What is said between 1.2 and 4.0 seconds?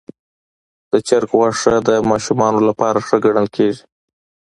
غوښه د ماشومانو لپاره ښه ګڼل کېږي.